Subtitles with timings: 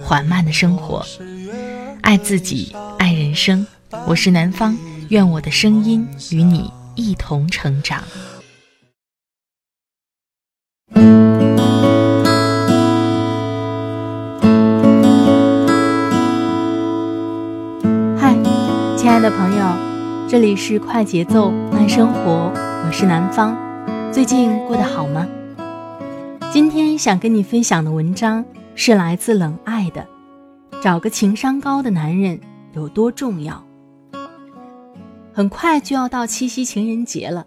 [0.00, 1.04] 缓慢的生活，
[2.02, 3.66] 爱自己，爱人生。
[4.06, 4.76] 我是南方，
[5.08, 8.02] 愿我的声音与你一同成长。
[18.18, 18.34] 嗨，
[18.96, 19.66] 亲爱的朋友，
[20.28, 22.52] 这里是快节奏慢生活，
[22.86, 23.56] 我是南方。
[24.12, 25.26] 最近过得好吗？
[26.52, 28.44] 今天想跟你分享的文章。
[28.80, 30.06] 是来自冷爱的，
[30.80, 32.38] 找个情商高的男人
[32.74, 33.60] 有多重要？
[35.32, 37.44] 很快就要到七夕情人节了，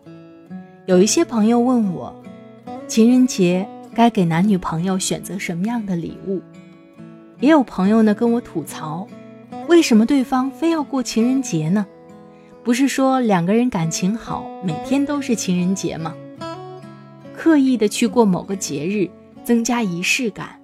[0.87, 2.13] 有一些朋友问我，
[2.85, 6.41] 情人节该给男女朋友选择什么样的礼物？
[7.39, 9.07] 也有朋友呢跟我吐槽，
[9.69, 11.87] 为什么对方非要过情人节呢？
[12.61, 16.13] 不是说两个人感情好，每天都是情人节吗？
[17.33, 19.09] 刻意的去过某个节日，
[19.45, 20.60] 增加仪式感。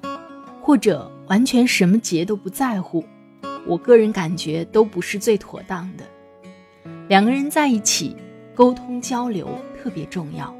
[0.67, 3.01] 或者完全什么节都不在乎，
[3.65, 6.03] 我个人感觉都不是最妥当的。
[7.07, 8.17] 两个人在一起，
[8.53, 9.47] 沟通交流
[9.81, 10.53] 特别重要，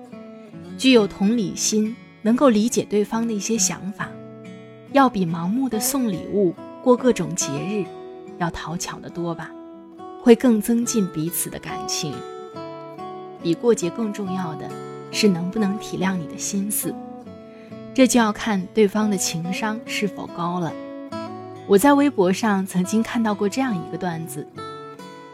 [0.77, 4.09] 具有同理心，能够理解对方的一些想法，
[4.93, 7.83] 要比盲目的送礼物、过各种节日
[8.37, 9.51] 要讨巧的多吧，
[10.21, 12.13] 会更增进彼此的感情。
[13.43, 14.69] 比过节更重要的
[15.11, 16.95] 是能不能体谅你的心思。
[17.97, 20.71] 这就要看对方的情商是否高了。
[21.65, 24.47] 我在微博上曾经看到过这样一个段子：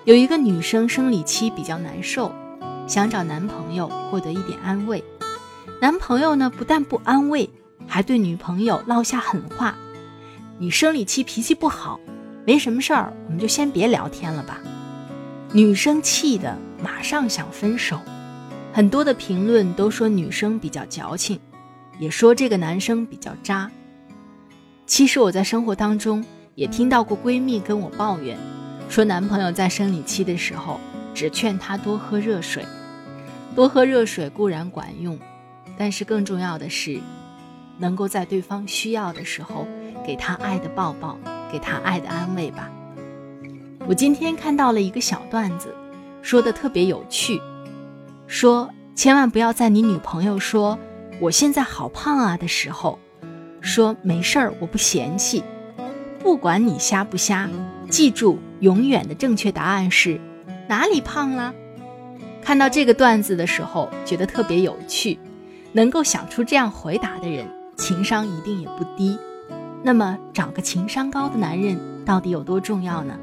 [0.05, 2.31] 有一个女生生理期比较难受，
[2.87, 5.03] 想找男朋友获得一点安慰。
[5.81, 7.49] 男朋友呢，不但不安慰，
[7.85, 9.75] 还对女朋友落下狠话
[10.57, 11.99] ：“你生理期脾气不好，
[12.45, 14.61] 没什么事儿，我们就先别聊天了吧。”
[15.51, 17.99] 女生气的马上想分手。
[18.71, 21.37] 很多的评论都说女生比较矫情。
[21.99, 23.69] 也说这个男生比较渣。
[24.85, 26.23] 其实我在生活当中
[26.55, 28.37] 也听到过闺蜜跟我抱怨，
[28.89, 30.79] 说男朋友在生理期的时候
[31.13, 32.65] 只劝她多喝热水，
[33.55, 35.17] 多喝热水固然管用，
[35.77, 36.99] 但是更重要的是，
[37.77, 39.65] 能够在对方需要的时候
[40.05, 41.17] 给他爱的抱抱，
[41.51, 42.69] 给他爱的安慰吧。
[43.87, 45.73] 我今天看到了一个小段子，
[46.21, 47.41] 说的特别有趣，
[48.27, 50.77] 说千万不要在你女朋友说。
[51.23, 52.99] 我现在好胖啊的时候，
[53.61, 55.41] 说没事儿，我不嫌弃。
[56.19, 57.49] 不管你瞎不瞎，
[57.89, 60.19] 记住，永远的正确答案是
[60.67, 61.53] 哪里胖了。
[62.41, 65.17] 看到这个段子的时候，觉得特别有趣。
[65.71, 67.47] 能够想出这样回答的人，
[67.77, 69.17] 情商一定也不低。
[69.81, 73.17] 那么，找个情商高的男人到底有多重要呢？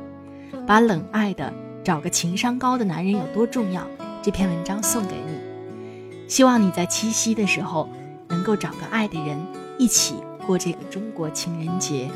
[0.66, 1.52] 把冷爱的
[1.84, 3.86] 找个情商高的男人有多重要？
[4.22, 5.39] 这篇文章送给你。
[6.30, 7.88] 希望你在七夕的时候
[8.28, 9.36] 能够找个爱的人
[9.76, 10.14] 一起
[10.46, 12.08] 过这个中国情人节。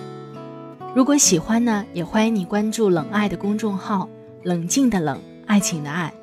[0.95, 4.09] 如果喜欢呢，也欢迎你关注冷爱的公众号
[4.45, 6.15] “冷静的冷，爱情的爱”。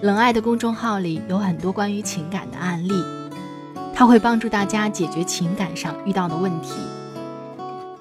[0.00, 2.94] 冷爱的公众号里有很多关于情感的案例，
[3.92, 6.72] 它会帮助大家解决情感上遇到的问题。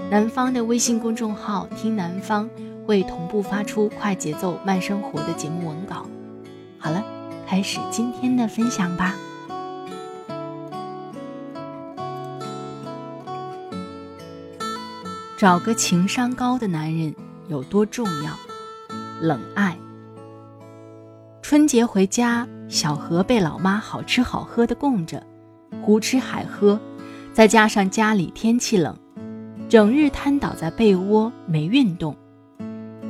[0.09, 2.49] 南方的微信公众号“听南方”
[2.87, 6.05] 会同步发出快节奏慢生活的节目文稿。
[6.77, 7.18] 好了。
[7.49, 9.15] 开始今天的分享吧。
[15.35, 17.15] 找个情商高的男人
[17.47, 18.37] 有多重要？
[19.19, 19.75] 冷爱。
[21.41, 25.25] 春节回家，小何被老妈好吃好喝的供着，
[25.81, 26.79] 胡吃海喝，
[27.33, 28.95] 再加上家里天气冷，
[29.67, 32.15] 整日瘫倒在被窝没运动，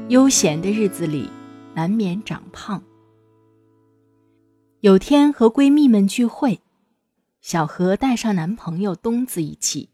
[0.07, 1.30] 悠闲的日子里
[1.74, 2.81] 难免长胖。
[4.81, 6.62] 有天和闺蜜们聚会，
[7.42, 9.90] 小何带上男朋友东子一起，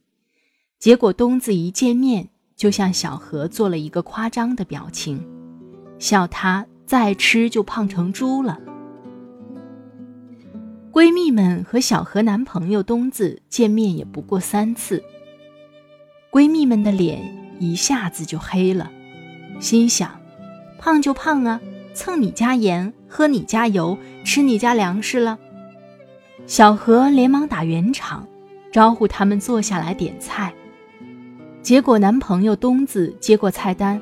[0.78, 5.28] 结果东子一见面就向小何做了一个夸张的表情，
[5.98, 8.60] 笑他再吃就胖成猪了。
[10.92, 15.04] 闺蜜们和小何男朋友东子见面也不过三次，
[16.30, 18.92] 闺蜜们的脸一下子就黑了，
[19.60, 20.22] 心想：
[20.78, 21.60] 胖就胖啊。
[21.96, 25.40] 蹭你家盐，喝你家油，吃你家粮食了。
[26.46, 28.28] 小何连忙打圆场，
[28.72, 30.54] 招呼他们坐下来点菜。
[31.64, 34.00] 结果男朋友东子接过菜单，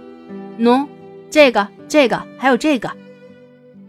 [0.58, 0.86] 喏，
[1.30, 2.92] 这个、这个还有这个。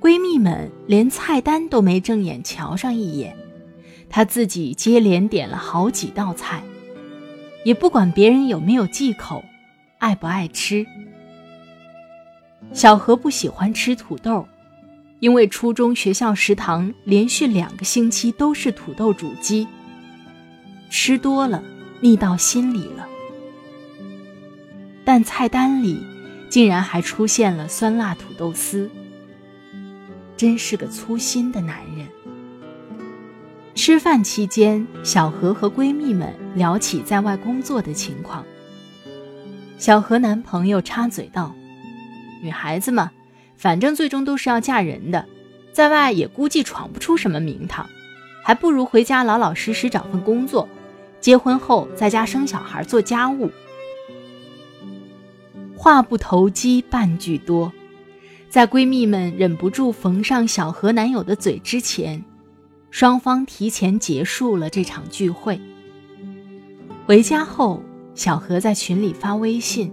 [0.00, 3.34] 闺蜜们连菜单都没正眼瞧上一眼，
[4.10, 6.62] 她自己接连点了好几道菜，
[7.64, 9.42] 也不管别人有没有忌口，
[9.98, 10.84] 爱不爱吃。
[12.72, 14.46] 小何不喜欢吃土豆，
[15.20, 19.66] 因为初中学校食堂连续两个星期都是土豆煮鸡，
[20.90, 21.62] 吃多了
[22.00, 23.06] 腻到心里了。
[25.04, 26.02] 但菜单里
[26.48, 28.90] 竟然还出现了酸辣土豆丝，
[30.36, 32.06] 真是个粗心的男人。
[33.74, 38.44] 吃饭期间，小何和闺蜜们聊起在外工作的情况。
[39.78, 41.54] 小何男朋友插嘴道
[42.44, 43.10] ：“女孩子嘛，
[43.56, 45.24] 反正最终都是要嫁人的，
[45.72, 47.88] 在外也估计闯不出什么名堂，
[48.44, 50.68] 还不如回家老老实实找份工作，
[51.22, 53.50] 结婚后在家生小孩做家务。”
[55.74, 57.72] 话不投机半句多，
[58.50, 62.22] 在闺蜜们忍不住缝上小何男友的嘴之前，
[62.90, 65.58] 双方提前结束了这场聚会。
[67.06, 67.82] 回家后，
[68.14, 69.90] 小何在群里发微信，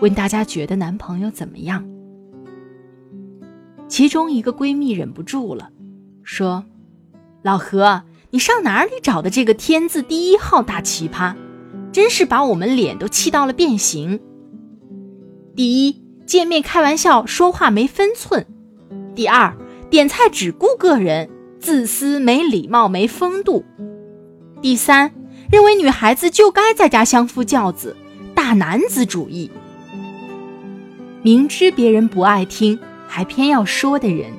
[0.00, 1.84] 问大家觉得男朋友怎么样。
[3.86, 5.70] 其中一个闺蜜忍不住了，
[6.22, 6.64] 说
[7.42, 11.34] ：“老何，你上哪里找的这个天字第一号大奇葩？
[11.92, 14.20] 真是把我们脸都气到了变形。”
[15.54, 18.44] 第一，见面开玩笑，说话没分寸；
[19.14, 19.54] 第二，
[19.90, 23.64] 点菜只顾个人，自私、没礼貌、没风度；
[24.62, 25.12] 第三，
[25.50, 27.96] 认为女孩子就该在家相夫教子，
[28.34, 29.50] 大男子主义。
[31.22, 34.32] 明知别人不爱听，还偏要说的人，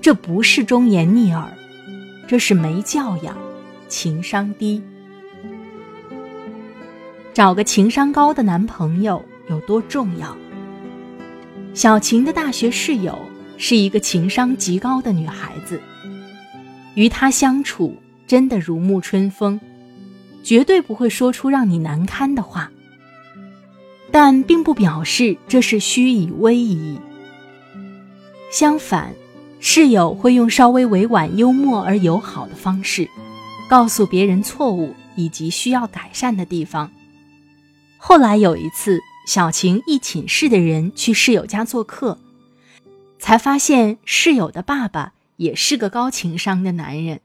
[0.00, 1.52] 这不是忠言逆耳，
[2.28, 3.36] 这是没教养，
[3.88, 4.80] 情商低。
[7.34, 10.36] 找个情商高的男朋友有多重要？
[11.74, 13.18] 小晴的大学室友
[13.56, 15.80] 是一个情商极高的女孩子，
[16.94, 17.96] 与她相处
[18.28, 19.60] 真的如沐春风，
[20.44, 22.70] 绝对不会说出让你难堪的话。
[24.12, 27.00] 但并不表示这是虚以威仪。
[28.52, 29.14] 相反，
[29.58, 33.08] 室友会用稍微委婉、幽默而友好的方式，
[33.68, 36.92] 告诉别人错误以及需要改善的地方。
[37.98, 39.00] 后来有一次。
[39.24, 42.18] 小晴一寝室的人去室友家做客，
[43.20, 47.20] 才发现室友的爸爸也是个高情商的男人。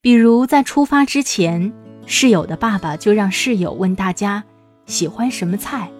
[0.00, 1.74] 比如在出发之前，
[2.06, 4.44] 室友的爸爸就让室友问大家
[4.86, 5.90] 喜欢什么菜，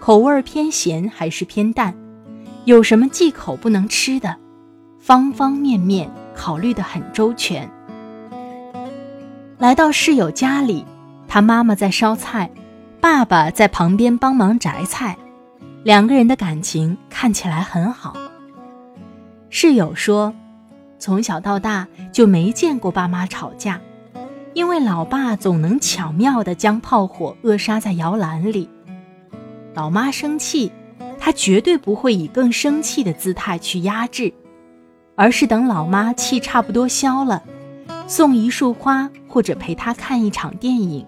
[0.00, 1.94] 口味偏咸还是偏淡，
[2.64, 4.36] 有什么忌口不能吃的，
[4.98, 7.70] 方方面面考虑得很周全。
[9.58, 10.84] 来到室友家里，
[11.26, 12.50] 他妈妈在烧菜。
[13.00, 15.16] 爸爸在旁边帮忙摘菜，
[15.84, 18.16] 两个人的感情看起来很好。
[19.50, 20.34] 室友说，
[20.98, 23.80] 从小到大就没见过爸妈吵架，
[24.58, 28.68] 因为老爸总能巧妙地将炮火扼杀在摇篮里。
[29.72, 30.72] 老妈生气，
[31.16, 34.34] 他绝对不会以更生气的姿态去压制，
[35.14, 37.44] 而是等老妈气差不多消了，
[38.08, 41.06] 送一束花或者陪她看一场电影。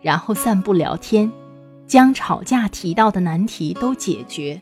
[0.00, 1.32] 然后散步聊天，
[1.84, 4.60] 将吵架提到的难题都解决。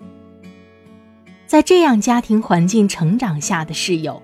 [1.47, 4.23] 在这样家庭环境成长下的室友，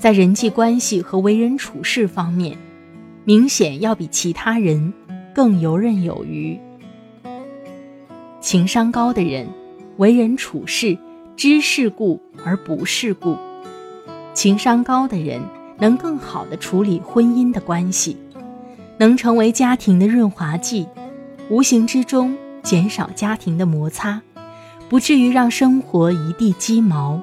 [0.00, 2.58] 在人际关系和为人处事方面，
[3.28, 4.90] 明显要比其他人
[5.34, 6.58] 更游刃有余。
[8.40, 9.46] 情商高的人，
[9.98, 10.96] 为人处事
[11.36, 13.36] 知世故而不世故；
[14.32, 15.42] 情商高的人，
[15.76, 18.16] 能更好的处理婚姻的关系。
[18.96, 20.86] 能成为家庭的润滑剂，
[21.50, 24.22] 无形之中减少家庭的摩擦，
[24.88, 27.20] 不至于让生活一地鸡毛。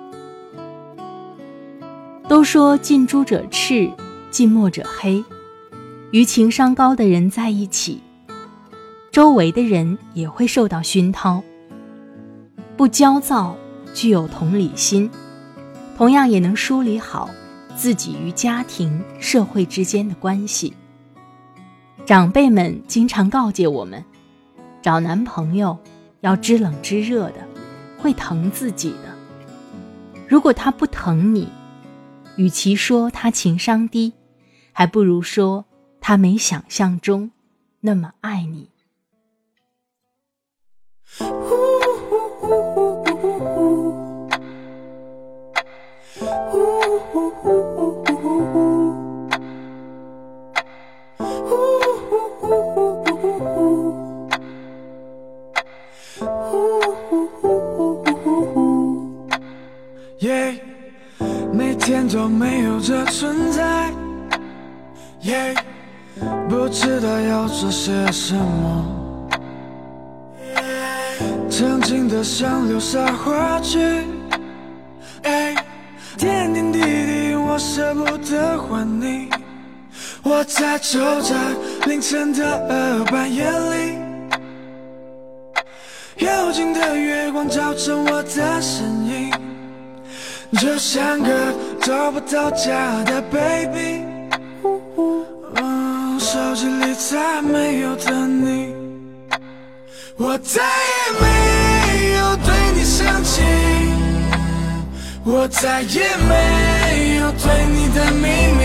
[2.27, 3.89] 都说近朱者赤，
[4.29, 5.25] 近墨者黑，
[6.15, 8.01] 与情商高的人在一起，
[9.11, 11.43] 周围的人也会受到熏陶。
[12.77, 13.53] 不焦躁，
[13.93, 15.11] 具有同理心，
[15.97, 17.29] 同样也能梳理好
[17.75, 20.73] 自己与家庭、社会之间的关系。
[22.05, 24.01] 长辈们经常告诫我们，
[24.81, 25.77] 找男朋友
[26.21, 27.45] 要知冷知热的，
[27.97, 29.13] 会疼自己的。
[30.29, 31.49] 如果他不疼你，
[32.37, 34.13] 与其说他情商低，
[34.71, 35.65] 还不如说
[36.07, 37.31] 他没想象中
[37.79, 38.69] 那么爱你。
[66.49, 69.29] 不知道要做些什么，
[71.49, 73.79] 曾经的想流沙滑去，
[75.23, 75.53] 哎
[76.17, 79.29] 点点滴滴我舍不得还你。
[80.23, 81.35] 我在走在
[81.85, 83.97] 凌晨的二半夜里，
[86.25, 89.31] 幽静的月光照着我的身影，
[90.59, 94.14] 就像个找不到家的 baby。
[97.07, 98.73] 再没有的你，
[100.17, 101.25] 我再也没
[102.15, 103.43] 有对你生气，
[105.23, 108.63] 我再也没有对你的秘密，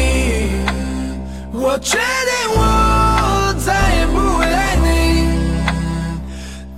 [1.53, 4.89] 我决定我再也不会爱你，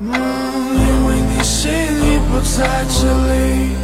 [0.01, 3.82] 因为你心里不在这里。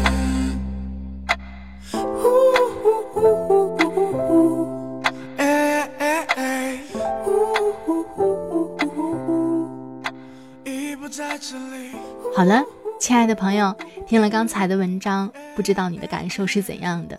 [12.39, 12.63] 好了，
[13.01, 13.77] 亲爱的朋友，
[14.07, 17.19] 听了刚才的文章，不知道你的感受是怎样的？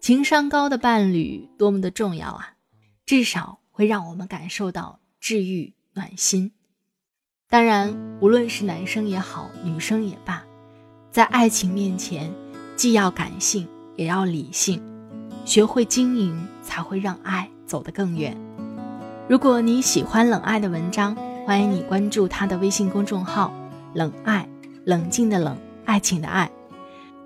[0.00, 2.52] 情商高的伴侣多么的重要啊！
[3.04, 6.52] 至少会让我们感受到治愈暖心。
[7.50, 10.44] 当然，无论是男生也好，女生也罢，
[11.10, 12.32] 在爱情面前，
[12.76, 13.66] 既要感性，
[13.96, 14.80] 也要理性，
[15.44, 18.36] 学会经营，才会让爱走得更远。
[19.28, 23.52] 如果你喜欢冷爱的文章，欢迎你关注他的微信公众号
[23.98, 24.48] “冷爱”，
[24.86, 26.48] 冷静的冷，爱情的爱。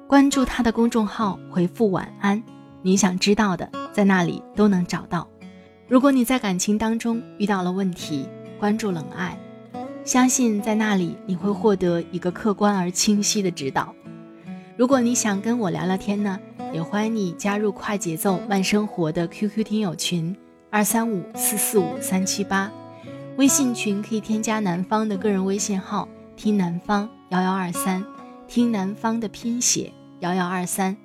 [0.09, 2.43] 关注他的公众号，回复“晚安”，
[2.81, 5.29] 你想知道的，在那里都能找到。
[5.87, 8.26] 如果你在感情当中遇到了问题，
[8.59, 9.38] 关注冷爱，
[10.02, 13.95] 相信在那里你会获得一个客观而清晰的指导。
[14.79, 16.41] 如果你想跟我聊聊天呢，
[16.73, 20.35] 也欢迎你加入快节奏慢生活的 QQ 听友群：
[20.71, 22.73] 二三五四四五三七八。
[23.37, 28.05] 微信群可以添加南方的个人微信号，听南方幺幺二三，
[28.49, 30.97] 听南方的拼写幺幺二三。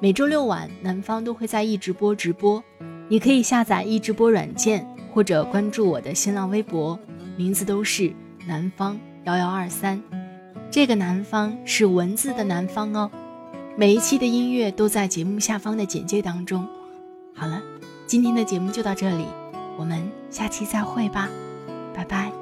[0.00, 2.62] 每周六晚，南方都会在易直播直播，
[3.08, 6.98] 你可以下载易直播软件，或者关注我的新浪微博，
[7.36, 8.12] 名字都是
[8.46, 10.02] 南方幺幺二三。
[10.70, 13.10] 这个南方是文字的南方哦。
[13.76, 16.66] 每一期的音乐都在节目下方的简介当中。
[17.34, 17.62] 好了，
[18.06, 19.26] 今天的节目就到这里，
[19.78, 21.28] 我们下期再会吧。
[21.94, 22.35] 拜拜。